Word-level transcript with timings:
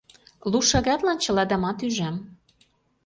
Лу 0.51 0.59
шагатлан 0.69 1.17
чыладамат 1.23 1.79
ӱжам. 1.87 2.15